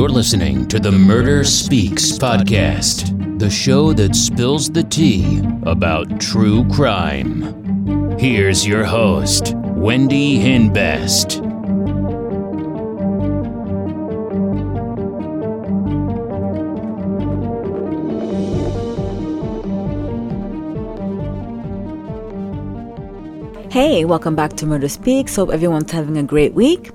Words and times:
You're 0.00 0.08
listening 0.08 0.66
to 0.68 0.80
the 0.80 0.90
Murder 0.90 1.44
Speaks 1.44 2.12
podcast, 2.12 3.38
the 3.38 3.50
show 3.50 3.92
that 3.92 4.16
spills 4.16 4.70
the 4.70 4.82
tea 4.82 5.42
about 5.64 6.18
true 6.18 6.66
crime. 6.70 8.18
Here's 8.18 8.66
your 8.66 8.82
host, 8.82 9.52
Wendy 9.54 10.38
Hinbest. 10.38 11.42
Hey, 23.70 24.06
welcome 24.06 24.34
back 24.34 24.54
to 24.54 24.64
Murder 24.64 24.88
Speaks. 24.88 25.36
Hope 25.36 25.50
everyone's 25.50 25.90
having 25.90 26.16
a 26.16 26.22
great 26.22 26.54
week. 26.54 26.90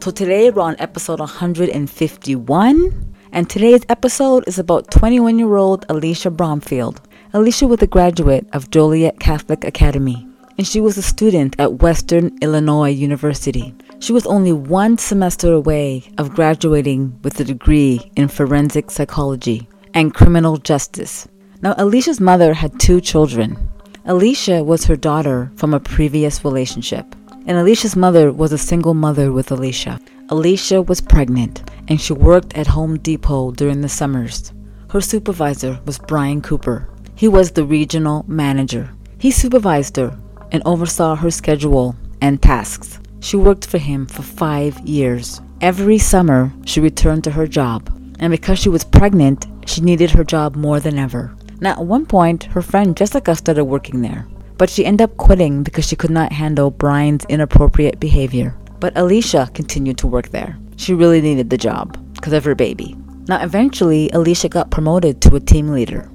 So 0.00 0.10
today 0.10 0.50
we're 0.50 0.62
on 0.62 0.76
episode 0.78 1.20
151, 1.20 3.14
and 3.32 3.50
today's 3.50 3.82
episode 3.88 4.44
is 4.46 4.58
about 4.58 4.90
21-year-old 4.90 5.86
Alisha 5.88 6.34
Bromfield. 6.36 7.00
Alisha 7.34 7.68
was 7.68 7.82
a 7.82 7.86
graduate 7.86 8.46
of 8.52 8.70
Joliet 8.70 9.20
Catholic 9.20 9.64
Academy, 9.64 10.26
and 10.58 10.66
she 10.66 10.80
was 10.80 10.96
a 10.96 11.02
student 11.02 11.54
at 11.58 11.82
Western 11.82 12.36
Illinois 12.40 12.90
University. 12.90 13.74
She 13.98 14.12
was 14.12 14.26
only 14.26 14.52
one 14.52 14.98
semester 14.98 15.52
away 15.52 16.04
of 16.18 16.34
graduating 16.34 17.18
with 17.22 17.38
a 17.40 17.44
degree 17.44 18.10
in 18.16 18.28
forensic 18.28 18.90
psychology 18.90 19.68
and 19.94 20.14
criminal 20.14 20.56
justice. 20.56 21.28
Now, 21.62 21.74
Alisha's 21.74 22.20
mother 22.20 22.54
had 22.54 22.80
two 22.80 23.00
children, 23.00 23.70
Alisha 24.06 24.64
was 24.64 24.86
her 24.86 24.96
daughter 24.96 25.52
from 25.56 25.74
a 25.74 25.78
previous 25.78 26.42
relationship, 26.42 27.14
and 27.46 27.56
Alisha's 27.56 27.96
mother 27.96 28.32
was 28.32 28.52
a 28.52 28.58
single 28.58 28.94
mother 28.94 29.32
with 29.32 29.48
Alisha. 29.48 30.00
Alisha 30.28 30.86
was 30.86 31.00
pregnant, 31.00 31.68
and 31.88 32.00
she 32.00 32.12
worked 32.12 32.56
at 32.56 32.68
Home 32.68 32.98
Depot 32.98 33.50
during 33.52 33.80
the 33.80 33.88
summers. 33.88 34.52
Her 34.90 35.00
supervisor 35.00 35.80
was 35.84 35.98
Brian 35.98 36.42
Cooper. 36.42 36.88
He 37.14 37.28
was 37.28 37.50
the 37.50 37.64
regional 37.64 38.24
manager. 38.28 38.90
He 39.18 39.30
supervised 39.30 39.96
her 39.96 40.18
and 40.52 40.62
oversaw 40.64 41.16
her 41.16 41.30
schedule 41.30 41.96
and 42.20 42.40
tasks. 42.40 42.98
She 43.20 43.36
worked 43.36 43.66
for 43.66 43.78
him 43.78 44.06
for 44.06 44.22
five 44.22 44.78
years. 44.80 45.40
Every 45.60 45.98
summer, 45.98 46.52
she 46.64 46.80
returned 46.80 47.24
to 47.24 47.30
her 47.32 47.46
job, 47.46 47.90
and 48.18 48.30
because 48.30 48.58
she 48.58 48.68
was 48.68 48.84
pregnant, 48.84 49.46
she 49.66 49.80
needed 49.80 50.10
her 50.12 50.24
job 50.24 50.56
more 50.56 50.80
than 50.80 50.98
ever. 50.98 51.34
Now, 51.60 51.72
at 51.72 51.84
one 51.84 52.06
point, 52.06 52.44
her 52.44 52.62
friend 52.62 52.96
Jessica 52.96 53.34
started 53.34 53.64
working 53.64 54.00
there, 54.00 54.26
but 54.60 54.68
she 54.68 54.84
ended 54.84 55.08
up 55.08 55.16
quitting 55.16 55.62
because 55.62 55.88
she 55.88 55.96
could 55.96 56.10
not 56.10 56.32
handle 56.32 56.70
Brian's 56.70 57.24
inappropriate 57.30 57.98
behavior. 57.98 58.54
But 58.78 58.92
Alisha 58.92 59.54
continued 59.54 59.96
to 59.96 60.06
work 60.06 60.28
there. 60.28 60.54
She 60.76 60.92
really 60.92 61.22
needed 61.22 61.48
the 61.48 61.56
job 61.56 61.96
because 62.12 62.34
of 62.34 62.44
her 62.44 62.54
baby. 62.54 62.94
Now, 63.26 63.42
eventually, 63.42 64.10
Alisha 64.12 64.50
got 64.50 64.70
promoted 64.70 65.22
to 65.22 65.34
a 65.34 65.40
team 65.40 65.68
leader. 65.68 66.10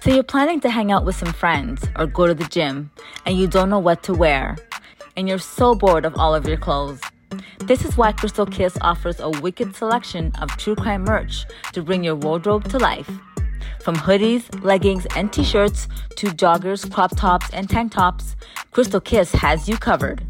So, 0.00 0.08
you're 0.10 0.22
planning 0.22 0.60
to 0.60 0.70
hang 0.70 0.90
out 0.90 1.04
with 1.04 1.16
some 1.16 1.34
friends 1.34 1.84
or 1.96 2.06
go 2.06 2.26
to 2.26 2.32
the 2.32 2.44
gym, 2.44 2.90
and 3.26 3.36
you 3.36 3.46
don't 3.46 3.68
know 3.68 3.78
what 3.78 4.02
to 4.04 4.14
wear, 4.14 4.56
and 5.18 5.28
you're 5.28 5.36
so 5.36 5.74
bored 5.74 6.06
of 6.06 6.14
all 6.16 6.34
of 6.34 6.48
your 6.48 6.56
clothes. 6.56 7.02
This 7.58 7.84
is 7.84 7.98
why 7.98 8.14
Krystal 8.14 8.50
Kiss 8.50 8.78
offers 8.80 9.20
a 9.20 9.28
wicked 9.28 9.76
selection 9.76 10.32
of 10.40 10.48
true 10.56 10.76
crime 10.76 11.04
merch 11.04 11.44
to 11.74 11.82
bring 11.82 12.02
your 12.02 12.16
wardrobe 12.16 12.70
to 12.70 12.78
life. 12.78 13.10
From 13.82 13.96
hoodies, 13.96 14.62
leggings, 14.62 15.06
and 15.16 15.32
t 15.32 15.42
shirts 15.42 15.88
to 16.16 16.28
joggers, 16.28 16.88
crop 16.92 17.16
tops, 17.16 17.50
and 17.52 17.68
tank 17.68 17.92
tops, 17.92 18.36
Krystal 18.72 19.02
Kiss 19.02 19.32
has 19.32 19.68
you 19.68 19.76
covered. 19.76 20.22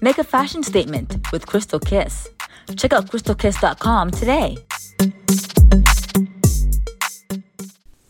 Make 0.00 0.18
a 0.18 0.24
fashion 0.24 0.62
statement 0.62 1.30
with 1.30 1.44
Krystal 1.44 1.84
Kiss. 1.84 2.28
Check 2.76 2.94
out 2.94 3.10
krystalkiss.com 3.10 4.10
today. 4.10 4.56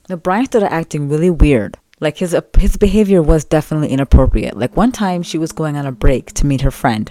Now, 0.08 0.16
Brian 0.16 0.46
started 0.46 0.72
acting 0.72 1.08
really 1.08 1.30
weird. 1.30 1.76
Like 2.00 2.18
his 2.18 2.36
his 2.56 2.76
behavior 2.76 3.22
was 3.22 3.44
definitely 3.44 3.88
inappropriate. 3.88 4.56
Like 4.56 4.76
one 4.76 4.92
time 4.92 5.22
she 5.22 5.38
was 5.38 5.52
going 5.52 5.76
on 5.76 5.86
a 5.86 5.92
break 5.92 6.32
to 6.34 6.46
meet 6.46 6.60
her 6.60 6.70
friend 6.70 7.10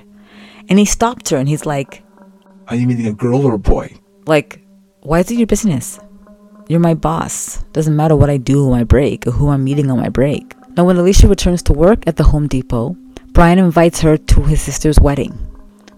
and 0.69 0.79
he 0.79 0.85
stopped 0.85 1.29
her 1.29 1.37
and 1.37 1.49
he's 1.49 1.65
like, 1.65 2.03
Are 2.67 2.75
you 2.75 2.87
meeting 2.87 3.07
a 3.07 3.13
girl 3.13 3.45
or 3.45 3.55
a 3.55 3.59
boy? 3.59 3.93
Like, 4.25 4.61
why 5.01 5.19
is 5.19 5.31
it 5.31 5.37
your 5.37 5.47
business? 5.47 5.99
You're 6.67 6.79
my 6.79 6.93
boss. 6.93 7.63
Doesn't 7.73 7.95
matter 7.95 8.15
what 8.15 8.29
I 8.29 8.37
do 8.37 8.65
on 8.65 8.71
my 8.71 8.83
break 8.83 9.27
or 9.27 9.31
who 9.31 9.49
I'm 9.49 9.63
meeting 9.63 9.91
on 9.91 9.99
my 9.99 10.09
break. 10.09 10.55
Now, 10.75 10.85
when 10.85 10.97
Alisha 10.97 11.29
returns 11.29 11.61
to 11.63 11.73
work 11.73 12.07
at 12.07 12.15
the 12.15 12.23
Home 12.23 12.47
Depot, 12.47 12.95
Brian 13.31 13.59
invites 13.59 14.01
her 14.01 14.17
to 14.17 14.41
his 14.43 14.61
sister's 14.61 14.99
wedding. 14.99 15.37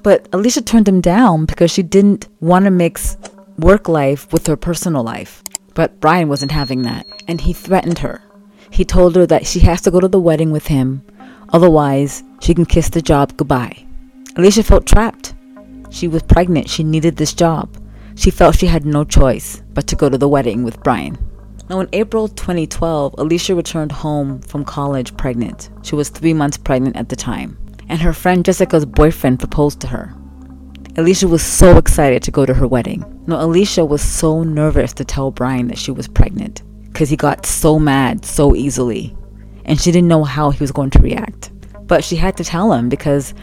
But 0.04 0.30
Alisha 0.32 0.66
turned 0.66 0.88
him 0.88 1.02
down 1.02 1.46
because 1.46 1.72
she 1.72 1.84
didn't 1.84 2.28
want 2.40 2.66
to 2.66 2.72
mix 2.72 3.18
work 3.58 3.88
life 3.88 4.32
with 4.34 4.48
her 4.48 4.56
personal 4.56 5.04
life. 5.04 5.44
But 5.74 6.00
Brian 6.00 6.30
wasn't 6.30 6.52
having 6.52 6.84
that, 6.84 7.06
and 7.28 7.42
he 7.42 7.54
threatened 7.54 8.00
her. 8.00 8.22
He 8.70 8.86
told 8.86 9.16
her 9.16 9.26
that 9.28 9.46
she 9.46 9.60
has 9.62 9.82
to 9.82 9.92
go 9.92 10.00
to 10.00 10.08
the 10.08 10.20
wedding 10.20 10.52
with 10.52 10.68
him, 10.68 11.04
otherwise, 11.50 12.24
she 12.40 12.54
can 12.54 12.66
kiss 12.66 12.90
the 12.90 13.02
job 13.02 13.38
goodbye. 13.38 13.86
Alisha 14.36 14.64
felt 14.66 14.86
trapped. 14.86 15.34
She 15.90 16.08
was 16.08 16.24
pregnant. 16.24 16.70
She 16.70 16.84
needed 16.84 17.16
this 17.16 17.34
job. 17.34 17.70
She 18.16 18.32
felt 18.32 18.58
she 18.58 18.68
had 18.68 18.86
no 18.86 19.04
choice 19.04 19.62
but 19.74 19.88
to 19.88 19.96
go 19.96 20.10
to 20.10 20.18
the 20.18 20.28
wedding 20.28 20.64
with 20.64 20.82
Brian. 20.84 21.18
Now, 21.70 21.80
in 21.80 21.90
April 21.94 22.28
2012, 22.28 23.14
Alisha 23.16 23.56
returned 23.56 23.92
home 23.92 24.40
from 24.42 24.64
college 24.64 25.16
pregnant. 25.18 25.70
She 25.84 25.96
was 25.96 26.10
three 26.10 26.34
months 26.34 26.58
pregnant 26.58 26.96
at 26.96 27.10
the 27.10 27.16
time, 27.16 27.58
and 27.90 28.00
her 28.00 28.14
friend 28.14 28.46
Jessica's 28.46 28.86
boyfriend 28.86 29.40
proposed 29.40 29.82
to 29.82 29.88
her. 29.88 30.14
Alisha 30.94 31.30
was 31.30 31.44
so 31.44 31.78
excited 31.78 32.24
to 32.24 32.32
go 32.32 32.46
to 32.46 32.54
her 32.54 32.68
wedding. 32.68 33.04
Now, 33.28 33.38
Alisha 33.38 33.88
was 33.88 34.02
so 34.02 34.44
nervous 34.44 34.94
to 34.94 35.04
tell 35.04 35.32
Brian 35.32 35.68
that 35.68 35.78
she 35.78 35.92
was 35.92 36.08
pregnant 36.08 36.62
because 36.86 37.10
he 37.10 37.18
got 37.18 37.46
so 37.46 37.80
mad 37.80 38.24
so 38.24 38.56
easily, 38.56 39.16
and 39.66 39.82
she 39.82 39.92
didn't 39.92 40.08
know 40.08 40.24
how 40.24 40.52
he 40.52 40.64
was 40.64 40.72
going 40.72 40.92
to 40.92 41.00
react. 41.00 41.52
But 41.88 42.04
she 42.04 42.16
had 42.16 42.38
to 42.38 42.44
tell 42.44 42.72
him 42.72 42.88
because 42.88 43.34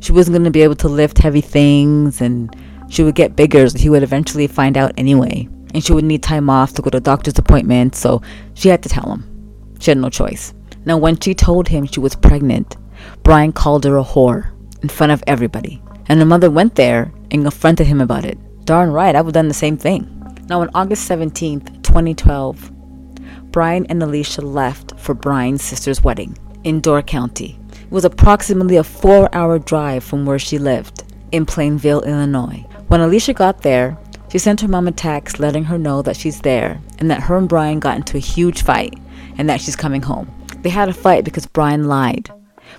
she 0.00 0.12
wasn't 0.12 0.34
going 0.34 0.44
to 0.44 0.50
be 0.50 0.62
able 0.62 0.76
to 0.76 0.88
lift 0.88 1.18
heavy 1.18 1.40
things 1.40 2.20
and 2.20 2.54
she 2.94 3.02
would 3.02 3.14
get 3.14 3.36
bigger 3.36 3.68
so 3.68 3.78
he 3.78 3.90
would 3.90 4.02
eventually 4.02 4.46
find 4.46 4.76
out 4.76 4.92
anyway. 4.96 5.48
And 5.74 5.84
she 5.84 5.92
would 5.92 6.04
need 6.04 6.22
time 6.22 6.48
off 6.48 6.72
to 6.74 6.82
go 6.82 6.90
to 6.90 7.00
doctor's 7.00 7.38
appointments 7.38 7.98
so 7.98 8.22
she 8.54 8.68
had 8.68 8.82
to 8.84 8.88
tell 8.88 9.10
him. 9.10 9.24
She 9.80 9.90
had 9.90 9.98
no 9.98 10.08
choice. 10.08 10.54
Now 10.84 10.98
when 10.98 11.18
she 11.18 11.34
told 11.34 11.68
him 11.68 11.86
she 11.86 12.00
was 12.00 12.14
pregnant 12.14 12.76
brian 13.22 13.52
called 13.52 13.84
her 13.84 13.98
a 13.98 14.04
whore 14.04 14.52
in 14.82 14.88
front 14.88 15.12
of 15.12 15.24
everybody. 15.26 15.82
And 16.06 16.20
her 16.20 16.26
mother 16.26 16.50
went 16.50 16.74
there 16.76 17.12
and 17.30 17.42
confronted 17.42 17.86
him 17.86 18.00
about 18.00 18.24
it. 18.24 18.38
Darn 18.64 18.90
right 18.92 19.14
i 19.14 19.20
would 19.20 19.34
have 19.34 19.42
done 19.42 19.48
the 19.48 19.54
same 19.54 19.76
thing. 19.76 20.08
Now 20.48 20.60
on 20.60 20.70
august 20.74 21.08
17th 21.10 21.82
2012 21.82 22.70
brian 23.50 23.86
and 23.86 24.02
alisha 24.02 24.42
left 24.42 24.98
for 24.98 25.14
brian's 25.14 25.62
sister's 25.62 26.04
wedding 26.04 26.36
in 26.64 26.80
door 26.80 27.02
county. 27.02 27.58
It 27.72 27.90
was 27.90 28.04
approximately 28.04 28.76
a 28.76 28.84
four 28.84 29.34
hour 29.34 29.58
drive 29.58 30.02
from 30.04 30.24
where 30.24 30.38
she 30.38 30.58
lived, 30.58 31.04
in 31.30 31.44
Plainfield, 31.46 32.06
Illinois. 32.06 32.64
When 32.88 33.00
Alisha 33.00 33.34
got 33.34 33.62
there, 33.62 33.96
she 34.30 34.38
sent 34.38 34.60
her 34.60 34.68
mom 34.68 34.88
a 34.88 34.92
text 34.92 35.38
letting 35.38 35.64
her 35.64 35.78
know 35.78 36.02
that 36.02 36.16
she's 36.16 36.40
there 36.40 36.80
and 36.98 37.10
that 37.10 37.22
her 37.22 37.36
and 37.36 37.48
Brian 37.48 37.80
got 37.80 37.96
into 37.96 38.16
a 38.16 38.20
huge 38.20 38.62
fight 38.62 38.94
and 39.38 39.48
that 39.48 39.60
she's 39.60 39.76
coming 39.76 40.02
home. 40.02 40.30
They 40.62 40.70
had 40.70 40.88
a 40.88 40.92
fight 40.92 41.24
because 41.24 41.46
Brian 41.46 41.86
lied. 41.88 42.30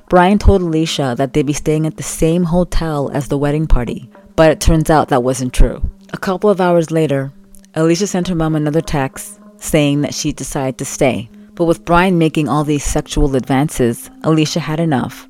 Brian 0.10 0.38
told 0.38 0.62
Alisha 0.62 1.16
that 1.18 1.34
they'd 1.34 1.46
be 1.46 1.54
staying 1.54 1.86
at 1.86 1.98
the 1.98 2.04
same 2.04 2.44
hotel 2.44 3.10
as 3.14 3.28
the 3.28 3.38
wedding 3.38 3.68
party, 3.68 4.10
but 4.36 4.52
it 4.52 4.60
turns 4.60 4.90
out 4.90 5.10
that 5.10 5.24
wasn't 5.24 5.54
true. 5.54 5.82
A 6.14 6.18
couple 6.18 6.50
of 6.50 6.62
hours 6.62 6.92
later, 6.92 7.32
Alisha 7.74 8.08
sent 8.08 8.28
her 8.28 8.36
mom 8.36 8.56
another 8.56 8.82
text 8.82 9.40
saying 9.58 10.02
that 10.02 10.14
she 10.14 10.32
decided 10.32 10.78
to 10.78 10.86
stay. 10.86 11.30
But 11.56 11.66
with 11.66 11.86
Brian 11.86 12.18
making 12.18 12.50
all 12.50 12.64
these 12.64 12.84
sexual 12.84 13.36
advances, 13.36 14.10
Alisha 14.24 14.60
had 14.60 14.80
enough, 14.80 15.28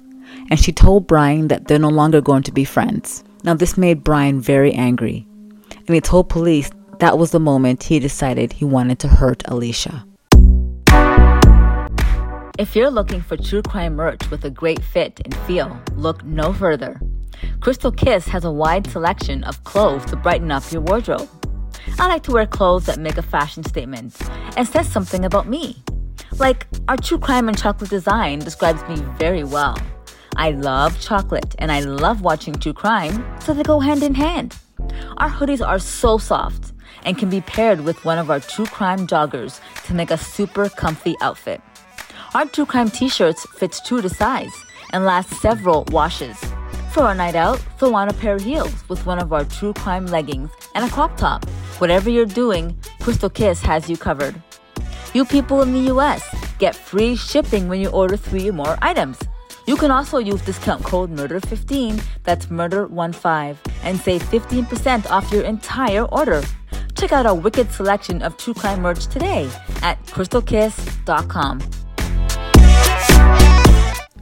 and 0.50 0.60
she 0.60 0.72
told 0.72 1.08
Brian 1.08 1.50
that 1.50 1.68
they're 1.68 1.80
no 1.80 1.90
longer 1.90 2.20
going 2.20 2.44
to 2.44 2.52
be 2.52 2.66
friends. 2.66 3.24
Now, 3.46 3.54
this 3.54 3.78
made 3.78 4.04
Brian 4.04 4.42
very 4.42 4.74
angry, 4.74 5.28
and 5.70 5.94
he 5.94 6.02
told 6.02 6.30
police 6.30 6.72
that 6.98 7.20
was 7.20 7.30
the 7.30 7.40
moment 7.40 7.84
he 7.84 8.00
decided 8.00 8.52
he 8.52 8.66
wanted 8.66 8.98
to 9.00 9.08
hurt 9.08 9.44
Alisha. 9.44 10.04
If 12.58 12.76
you're 12.76 12.90
looking 12.90 13.22
for 13.22 13.38
true 13.38 13.62
crime 13.62 13.98
merch 13.98 14.32
with 14.32 14.44
a 14.46 14.50
great 14.50 14.82
fit 14.82 15.22
and 15.24 15.36
feel, 15.46 15.80
look 15.96 16.26
no 16.26 16.54
further. 16.54 17.00
Krystal 17.60 17.96
Kiss 17.96 18.28
has 18.30 18.46
a 18.46 18.52
wide 18.52 18.88
selection 18.88 19.44
of 19.44 19.64
clothes 19.64 20.06
to 20.06 20.16
brighten 20.16 20.52
up 20.52 20.72
your 20.72 20.82
wardrobe. 20.82 21.30
I 22.00 22.08
like 22.08 22.24
to 22.24 22.32
wear 22.32 22.48
clothes 22.48 22.88
that 22.88 22.98
make 22.98 23.20
a 23.20 23.22
fashion 23.22 23.64
statement 23.64 24.18
and 24.58 24.68
says 24.68 24.92
something 24.92 25.24
about 25.24 25.48
me. 25.48 25.84
Like, 26.40 26.66
our 26.88 26.98
true 26.98 27.20
crime 27.20 27.48
and 27.48 27.56
chocolate 27.56 27.92
design 27.92 28.40
describes 28.40 28.82
me 28.90 28.96
very 29.20 29.44
well. 29.44 29.78
I 30.38 30.52
love 30.52 31.00
chocolate 31.00 31.56
and 31.60 31.72
I 31.72 31.80
love 31.80 32.22
watching 32.22 32.56
true 32.56 32.74
crime, 32.74 33.26
so 33.40 33.54
they 33.54 33.64
go 33.64 33.80
hand 33.80 34.04
in 34.04 34.16
hand. 34.16 34.56
Our 35.18 35.30
hoodies 35.30 35.66
are 35.66 35.80
so 35.80 36.18
soft 36.18 36.74
and 37.04 37.18
can 37.18 37.30
be 37.30 37.42
paired 37.42 37.82
with 37.82 38.04
one 38.04 38.18
of 38.18 38.30
our 38.30 38.42
true 38.42 38.66
crime 38.66 39.08
joggers 39.08 39.62
to 39.86 39.94
make 39.94 40.12
a 40.12 40.18
super 40.18 40.68
comfy 40.68 41.16
outfit. 41.22 41.62
Our 42.34 42.46
true 42.46 42.66
crime 42.66 42.90
t-shirts 42.90 43.48
fits 43.56 43.80
true 43.80 44.02
to 44.02 44.10
size 44.10 44.54
and 44.92 45.06
last 45.06 45.30
several 45.42 45.86
washes. 45.92 46.38
for 46.92 47.12
a 47.12 47.16
night 47.16 47.36
out, 47.36 47.60
throw 47.78 47.94
on 47.94 48.08
a 48.08 48.14
pair 48.14 48.36
of 48.36 48.42
heels 48.42 48.88
with 48.88 49.06
one 49.06 49.20
of 49.20 49.34
our 49.34 49.44
true 49.44 49.74
crime 49.74 50.06
leggings 50.08 50.50
and 50.76 50.86
a 50.86 50.90
crop 50.90 51.18
top. 51.18 51.44
Whatever 51.80 52.10
you're 52.10 52.26
doing, 52.26 52.74
Krystal 53.02 53.34
Kiss 53.34 53.62
has 53.62 53.90
you 53.90 53.98
covered. 53.98 54.42
You 55.14 55.26
people 55.26 55.62
in 55.62 55.74
the 55.74 55.94
US 55.94 56.24
get 56.58 56.74
free 56.74 57.18
shipping 57.18 57.68
when 57.68 57.82
you 57.82 57.90
order 57.90 58.16
three 58.16 58.50
or 58.50 58.54
more 58.54 58.78
items. 58.82 59.20
You 59.68 59.76
can 59.76 59.90
also 59.90 60.20
use 60.20 60.42
discount 60.42 60.84
code 60.84 61.10
MURDER15, 61.16 62.00
that's 62.24 62.48
MURDER15, 62.48 63.58
and 63.84 64.00
save 64.00 64.22
15% 64.22 65.10
off 65.10 65.32
your 65.32 65.44
entire 65.44 66.04
order. 66.06 66.44
Check 66.96 67.12
out 67.12 67.26
our 67.26 67.34
wicked 67.34 67.72
selection 67.72 68.22
of 68.22 68.38
true 68.38 68.54
crime 68.54 68.82
merch 68.82 69.08
today 69.08 69.50
at 69.82 70.04
krystalkiss.com. 70.06 71.62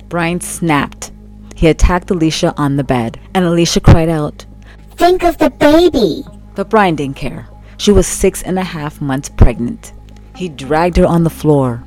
Brian 0.08 0.40
snapped. 0.40 1.12
He 1.56 1.68
attacked 1.68 2.08
Alisha 2.08 2.54
on 2.56 2.78
the 2.78 2.84
bed, 2.84 3.20
and 3.34 3.44
Alisha 3.46 3.84
cried 3.84 4.10
out, 4.10 4.46
Think 4.92 5.24
of 5.24 5.38
the 5.40 5.50
baby. 5.50 6.24
But 6.56 6.70
Brian 6.70 6.96
didn't 6.96 7.18
care. 7.18 7.48
She 7.78 7.92
was 7.92 8.08
six 8.08 8.44
and 8.44 8.58
a 8.58 8.64
half 8.64 9.02
months 9.02 9.28
pregnant. 9.28 9.92
He 10.36 10.48
dragged 10.48 10.98
her 10.98 11.06
on 11.06 11.26
the 11.26 11.30
floor 11.30 11.84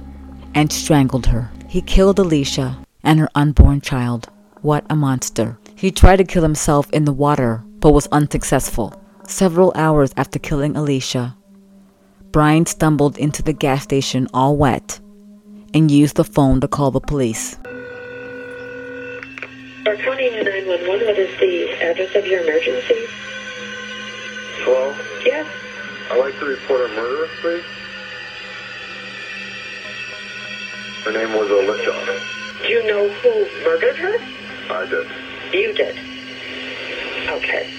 and 0.55 0.70
strangled 0.70 1.26
her. 1.26 1.50
He 1.69 1.81
killed 1.81 2.19
Alisha 2.19 2.76
and 3.06 3.20
her 3.20 3.31
unborn 3.35 3.81
child. 3.81 4.29
What 4.61 4.85
a 4.91 4.97
monster. 4.97 5.58
He 5.76 5.91
tried 5.91 6.17
to 6.17 6.25
kill 6.25 6.43
himself 6.43 6.91
in 6.91 7.05
the 7.06 7.12
water, 7.12 7.62
but 7.81 7.93
was 7.93 8.08
unsuccessful. 8.08 9.00
Several 9.26 9.73
hours 9.76 10.12
after 10.17 10.38
killing 10.38 10.75
Alisha, 10.75 11.35
Brian 12.32 12.67
stumbled 12.67 13.17
into 13.17 13.43
the 13.43 13.53
gas 13.53 13.85
station 13.85 14.29
all 14.35 14.56
wet 14.56 15.00
and 15.73 15.91
used 15.91 16.17
the 16.17 16.25
phone 16.25 16.61
to 16.61 16.69
call 16.69 16.91
the 16.91 17.00
police. 17.00 17.56
Door 19.85 19.97
County 19.97 20.31
911, 20.31 21.06
what 21.06 21.19
is 21.19 21.38
the 21.38 21.70
address 21.82 22.14
of 22.17 22.26
your 22.26 22.43
emergency? 22.43 23.06
Hello? 24.64 24.94
Yes. 25.25 25.47
I'd 26.11 26.19
like 26.19 26.38
to 26.41 26.44
report 26.44 26.91
a 26.91 26.94
murder, 26.94 27.29
please. 27.41 27.64
Her 31.05 31.12
name 31.12 31.32
was 31.38 31.49
Alisha. 31.49 32.36
Do 32.66 32.72
you 32.72 32.84
know 32.88 33.08
who 33.08 33.30
murdered 33.62 33.96
her? 33.96 34.18
I 34.74 34.86
did. 34.86 35.06
You 35.54 35.72
did. 35.72 35.96
Okay. 37.28 37.70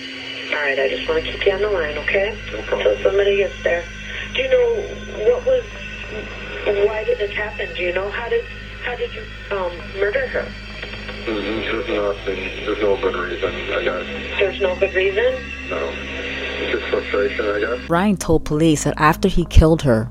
All 0.50 0.64
right, 0.64 0.80
I 0.80 0.88
just 0.88 1.10
want 1.10 1.26
to 1.26 1.30
keep 1.30 1.46
you 1.46 1.52
on 1.52 1.62
the 1.62 1.70
line, 1.70 1.98
okay? 1.98 2.38
No 2.54 2.62
problem. 2.62 2.88
Until 2.88 3.04
somebody 3.04 3.36
gets 3.36 3.62
there. 3.64 3.84
Do 4.34 4.42
you 4.44 4.50
know 4.50 4.76
what 5.28 5.46
was, 5.46 5.64
why 6.88 7.04
did 7.04 7.18
this 7.18 7.34
happen? 7.34 7.68
Do 7.76 7.84
you 7.84 7.94
know 7.94 8.10
how 8.10 8.30
did, 8.30 8.46
how 8.86 8.96
did 8.96 9.14
you 9.14 9.24
um, 9.52 9.76
murder 10.00 10.26
her? 10.28 10.48
Mm-hmm. 11.26 11.60
There's 11.68 11.90
nothing. 11.90 12.66
There's 12.66 12.82
no 12.82 12.96
good 13.02 13.16
reason, 13.16 13.54
I 13.74 13.84
guess. 13.84 14.40
There's 14.40 14.62
no 14.62 14.74
good 14.80 14.94
reason? 14.94 15.36
No. 15.70 15.92
Just 16.72 16.86
frustration, 16.86 17.46
I 17.46 17.60
guess. 17.60 17.88
Brian 17.88 18.16
told 18.16 18.46
police 18.46 18.86
that 18.86 18.94
after 18.96 19.28
he 19.28 19.44
killed 19.44 19.82
her, 19.82 20.10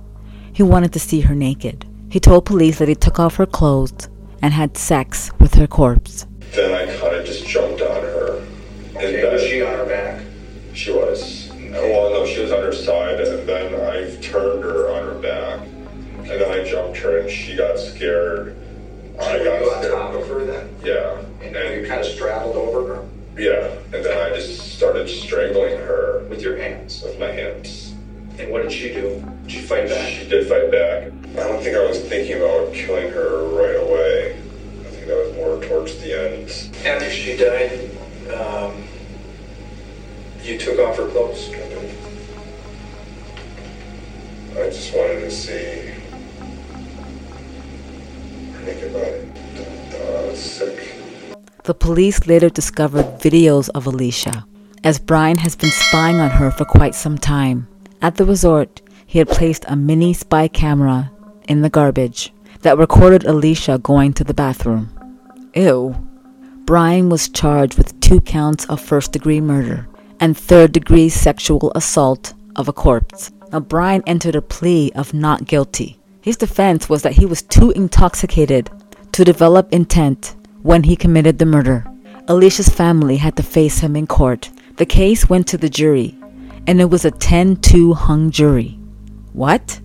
he 0.52 0.62
wanted 0.62 0.92
to 0.92 1.00
see 1.00 1.22
her 1.22 1.34
naked. 1.34 1.86
He 2.10 2.20
told 2.20 2.44
police 2.44 2.78
that 2.78 2.88
he 2.88 2.94
took 2.94 3.18
off 3.18 3.36
her 3.36 3.46
clothes 3.46 4.10
and 4.42 4.52
had 4.54 4.76
sex 4.76 5.30
with 5.40 5.54
her 5.54 5.66
corpse. 5.66 6.26
Then 6.54 6.72
I 6.72 6.86
kind 6.98 7.16
of 7.16 7.24
just 7.26 7.46
jumped 7.46 7.82
on 7.82 8.02
her. 8.02 8.38
And 8.88 8.96
Okay, 8.96 9.20
then 9.20 9.32
was 9.32 9.42
she 9.42 9.62
on 9.62 9.72
her 9.74 9.84
back? 9.86 10.22
She 10.74 10.92
was. 10.92 11.50
Well, 11.72 12.10
no, 12.10 12.26
she 12.26 12.40
was 12.40 12.52
on 12.52 12.62
her 12.62 12.72
side, 12.72 13.20
and 13.20 13.46
then 13.48 13.74
I 13.74 14.14
turned 14.22 14.62
her 14.64 14.90
on 14.94 15.04
her 15.06 15.14
back. 15.20 15.60
And 16.18 16.26
then 16.40 16.50
I 16.50 16.64
jumped 16.64 16.96
her, 16.98 17.18
and 17.18 17.30
she 17.30 17.54
got 17.56 17.78
scared. 17.78 18.56
I 19.20 19.38
got 19.38 19.60
you 19.62 19.70
on 19.70 19.78
scared. 19.82 19.92
top 19.92 20.14
of 20.14 20.28
her 20.28 20.44
then? 20.44 20.68
Yeah. 20.82 21.18
And 21.44 21.54
then 21.54 21.80
you 21.80 21.86
kind 21.86 22.00
of 22.00 22.06
straddled 22.06 22.56
over 22.56 22.94
her 22.96 23.04
Yeah. 23.38 23.68
And 23.94 24.04
then 24.04 24.18
I 24.32 24.34
just 24.34 24.76
started 24.76 25.08
strangling 25.08 25.76
her 25.78 26.24
with 26.30 26.40
your 26.42 26.56
hands. 26.56 27.02
with 27.02 27.18
my 27.18 27.30
hands. 27.30 27.92
And 28.38 28.50
what 28.50 28.62
did 28.62 28.72
she 28.72 28.92
do? 28.92 29.22
Did 29.44 29.52
she 29.52 29.60
fight 29.60 29.88
back? 29.88 30.08
She 30.08 30.26
did 30.28 30.46
fight 30.48 30.70
back. 30.70 31.04
I 31.38 31.48
don't 31.48 31.62
think 31.62 31.76
I 31.76 31.86
was 31.86 32.00
thinking 32.00 32.36
about 32.38 32.72
killing 32.74 33.10
her 33.10 33.44
right 33.48 33.76
away. 33.76 34.32
I 34.80 34.84
think 34.90 35.06
that 35.06 35.16
was 35.16 35.34
more 35.36 35.55
towards 35.68 35.98
the 35.98 36.12
end. 36.12 36.48
After 36.84 37.10
she 37.10 37.36
died, 37.36 37.90
um, 38.32 38.84
you 40.42 40.58
took 40.58 40.78
off 40.78 40.96
her 40.96 41.08
clothes. 41.08 41.50
I 44.52 44.70
just 44.70 44.94
wanted 44.94 45.20
to 45.20 45.30
see 45.30 45.92
naked 48.64 48.92
body. 48.92 49.30
Uh, 49.94 50.34
sick. 50.34 50.96
The 51.64 51.74
police 51.74 52.26
later 52.26 52.48
discovered 52.48 53.20
videos 53.20 53.68
of 53.74 53.84
Alisha, 53.84 54.44
as 54.84 54.98
Brian 54.98 55.38
has 55.38 55.56
been 55.56 55.70
spying 55.70 56.16
on 56.20 56.30
her 56.30 56.50
for 56.50 56.64
quite 56.64 56.94
some 56.94 57.18
time. 57.18 57.68
At 58.02 58.16
the 58.16 58.24
resort, 58.24 58.82
he 59.06 59.18
had 59.18 59.28
placed 59.28 59.64
a 59.68 59.76
mini 59.76 60.12
spy 60.12 60.48
camera 60.48 61.10
in 61.48 61.62
the 61.62 61.70
garbage 61.70 62.32
that 62.62 62.78
recorded 62.78 63.22
Alisha 63.22 63.82
going 63.82 64.12
to 64.14 64.24
the 64.24 64.34
bathroom. 64.34 64.95
Ew. 65.56 65.96
Brian 66.66 67.08
was 67.08 67.30
charged 67.30 67.78
with 67.78 67.98
two 68.00 68.20
counts 68.20 68.66
of 68.66 68.78
first 68.78 69.12
degree 69.12 69.40
murder 69.40 69.88
and 70.20 70.36
third 70.36 70.70
degree 70.70 71.08
sexual 71.08 71.72
assault 71.74 72.34
of 72.56 72.68
a 72.68 72.74
corpse. 72.74 73.30
Now, 73.50 73.60
Brian 73.60 74.02
entered 74.06 74.36
a 74.36 74.42
plea 74.42 74.92
of 74.94 75.14
not 75.14 75.46
guilty. 75.46 75.98
His 76.20 76.36
defense 76.36 76.90
was 76.90 77.00
that 77.02 77.14
he 77.14 77.24
was 77.24 77.40
too 77.40 77.70
intoxicated 77.70 78.68
to 79.12 79.24
develop 79.24 79.72
intent 79.72 80.36
when 80.62 80.82
he 80.82 80.94
committed 80.94 81.38
the 81.38 81.46
murder. 81.46 81.86
Alisha's 82.28 82.68
family 82.68 83.16
had 83.16 83.34
to 83.36 83.42
face 83.42 83.78
him 83.78 83.96
in 83.96 84.06
court. 84.06 84.50
The 84.76 84.84
case 84.84 85.30
went 85.30 85.46
to 85.48 85.56
the 85.56 85.70
jury, 85.70 86.18
and 86.66 86.82
it 86.82 86.90
was 86.90 87.06
a 87.06 87.10
10 87.10 87.56
2 87.56 87.94
hung 87.94 88.30
jury. 88.30 88.78
What? 89.32 89.80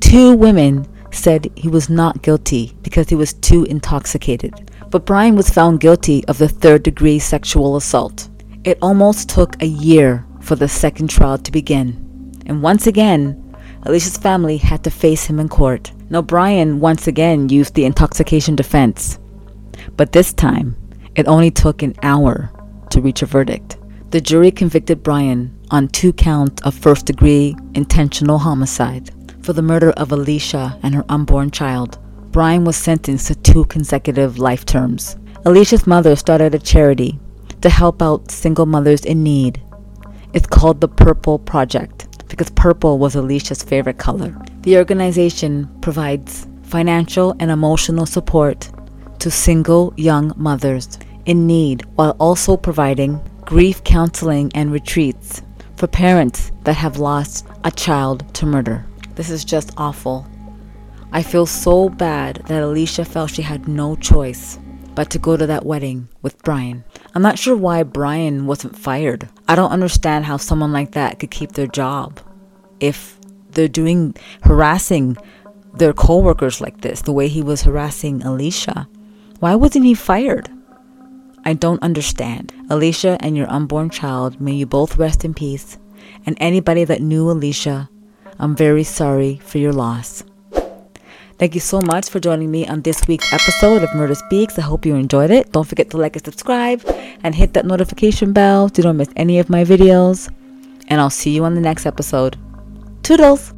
Two 0.00 0.34
women 0.34 0.88
said 1.12 1.52
he 1.54 1.68
was 1.68 1.88
not 1.88 2.22
guilty 2.22 2.76
because 2.82 3.08
he 3.08 3.14
was 3.14 3.34
too 3.34 3.64
intoxicated. 3.64 4.70
But 4.94 5.06
Brian 5.06 5.34
was 5.34 5.50
found 5.50 5.80
guilty 5.80 6.24
of 6.28 6.38
the 6.38 6.46
third 6.46 6.84
degree 6.84 7.18
sexual 7.18 7.74
assault. 7.74 8.28
It 8.62 8.78
almost 8.80 9.28
took 9.28 9.60
a 9.60 9.66
year 9.66 10.24
for 10.40 10.54
the 10.54 10.68
second 10.68 11.10
trial 11.10 11.36
to 11.36 11.50
begin. 11.50 12.32
And 12.46 12.62
once 12.62 12.86
again, 12.86 13.56
Alisha's 13.84 14.16
family 14.16 14.56
had 14.56 14.84
to 14.84 14.92
face 14.92 15.24
him 15.24 15.40
in 15.40 15.48
court. 15.48 15.90
Now, 16.10 16.22
Brian 16.22 16.78
once 16.78 17.08
again 17.08 17.48
used 17.48 17.74
the 17.74 17.84
intoxication 17.84 18.54
defense. 18.54 19.18
But 19.96 20.12
this 20.12 20.32
time, 20.32 20.76
it 21.16 21.26
only 21.26 21.50
took 21.50 21.82
an 21.82 21.96
hour 22.04 22.52
to 22.90 23.00
reach 23.00 23.20
a 23.20 23.26
verdict. 23.26 23.76
The 24.10 24.20
jury 24.20 24.52
convicted 24.52 25.02
Brian 25.02 25.58
on 25.72 25.88
two 25.88 26.12
counts 26.12 26.62
of 26.62 26.72
first 26.72 27.06
degree 27.06 27.56
intentional 27.74 28.38
homicide 28.38 29.10
for 29.42 29.54
the 29.54 29.60
murder 29.60 29.90
of 29.96 30.10
Alisha 30.10 30.78
and 30.84 30.94
her 30.94 31.04
unborn 31.08 31.50
child. 31.50 31.98
Brian 32.34 32.64
was 32.64 32.76
sentenced 32.76 33.28
to 33.28 33.36
two 33.36 33.64
consecutive 33.66 34.40
life 34.40 34.66
terms. 34.66 35.14
Alisha's 35.46 35.86
mother 35.86 36.16
started 36.16 36.52
a 36.52 36.58
charity 36.58 37.16
to 37.60 37.70
help 37.70 38.02
out 38.02 38.28
single 38.28 38.66
mothers 38.66 39.04
in 39.04 39.22
need. 39.22 39.62
It's 40.32 40.48
called 40.48 40.80
the 40.80 40.88
Purple 40.88 41.38
Project 41.38 42.28
because 42.28 42.50
purple 42.50 42.98
was 42.98 43.14
Alicia's 43.14 43.62
favorite 43.62 43.98
color. 43.98 44.36
The 44.62 44.78
organization 44.78 45.70
provides 45.80 46.48
financial 46.64 47.36
and 47.38 47.52
emotional 47.52 48.04
support 48.04 48.68
to 49.20 49.30
single 49.30 49.94
young 49.96 50.32
mothers 50.36 50.98
in 51.26 51.46
need 51.46 51.84
while 51.94 52.16
also 52.18 52.56
providing 52.56 53.20
grief 53.44 53.84
counseling 53.84 54.50
and 54.56 54.72
retreats 54.72 55.40
for 55.76 55.86
parents 55.86 56.50
that 56.64 56.74
have 56.74 56.98
lost 56.98 57.46
a 57.62 57.70
child 57.70 58.34
to 58.34 58.44
murder. 58.44 58.84
This 59.14 59.30
is 59.30 59.44
just 59.44 59.70
awful. 59.76 60.26
I 61.12 61.22
feel 61.22 61.46
so 61.46 61.88
bad 61.88 62.36
that 62.46 62.62
Alisha 62.62 63.06
felt 63.06 63.30
she 63.30 63.42
had 63.42 63.68
no 63.68 63.96
choice 63.96 64.58
but 64.94 65.10
to 65.10 65.18
go 65.18 65.36
to 65.36 65.46
that 65.46 65.66
wedding 65.66 66.08
with 66.22 66.42
Brian. 66.42 66.84
I'm 67.14 67.22
not 67.22 67.38
sure 67.38 67.56
why 67.56 67.82
Brian 67.82 68.46
wasn't 68.46 68.78
fired. 68.78 69.28
I 69.48 69.54
don't 69.54 69.72
understand 69.72 70.24
how 70.24 70.36
someone 70.36 70.72
like 70.72 70.92
that 70.92 71.18
could 71.18 71.30
keep 71.30 71.52
their 71.52 71.66
job 71.66 72.20
if 72.80 73.18
they're 73.50 73.68
doing 73.68 74.14
harassing 74.42 75.16
their 75.74 75.92
coworkers 75.92 76.60
like 76.60 76.80
this, 76.80 77.02
the 77.02 77.12
way 77.12 77.28
he 77.28 77.42
was 77.42 77.62
harassing 77.62 78.20
Alisha. 78.20 78.86
Why 79.40 79.54
wasn't 79.54 79.84
he 79.84 79.94
fired? 79.94 80.48
I 81.44 81.54
don't 81.54 81.82
understand. 81.82 82.52
Alisha 82.68 83.16
and 83.20 83.36
your 83.36 83.50
unborn 83.50 83.90
child, 83.90 84.40
may 84.40 84.52
you 84.54 84.66
both 84.66 84.96
rest 84.96 85.24
in 85.24 85.34
peace. 85.34 85.76
And 86.26 86.36
anybody 86.40 86.84
that 86.84 87.02
knew 87.02 87.26
Alisha, 87.26 87.88
I'm 88.38 88.56
very 88.56 88.84
sorry 88.84 89.40
for 89.44 89.58
your 89.58 89.72
loss. 89.72 90.22
Thank 91.44 91.54
you 91.54 91.60
so 91.60 91.82
much 91.82 92.08
for 92.08 92.20
joining 92.20 92.50
me 92.50 92.66
on 92.66 92.80
this 92.80 93.06
week's 93.06 93.30
episode 93.30 93.82
of 93.82 93.94
Murder 93.94 94.14
Speaks. 94.14 94.58
I 94.58 94.62
hope 94.62 94.86
you 94.86 94.94
enjoyed 94.94 95.30
it. 95.30 95.52
Don't 95.52 95.68
forget 95.68 95.90
to 95.90 95.98
like 95.98 96.16
and 96.16 96.24
subscribe 96.24 96.82
and 97.22 97.34
hit 97.34 97.52
that 97.52 97.66
notification 97.66 98.32
bell 98.32 98.68
so 98.68 98.76
you 98.78 98.82
don't 98.84 98.96
miss 98.96 99.10
any 99.14 99.38
of 99.38 99.50
my 99.50 99.62
videos. 99.62 100.32
And 100.88 101.02
I'll 101.02 101.10
see 101.10 101.32
you 101.32 101.44
on 101.44 101.54
the 101.54 101.60
next 101.60 101.84
episode. 101.84 102.38
Toodles! 103.02 103.53